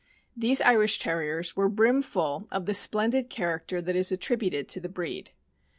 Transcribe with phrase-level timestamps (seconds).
[0.35, 4.89] These Irish Ter riers were brimful of the splendid character that is attributed to the
[4.89, 5.29] breed.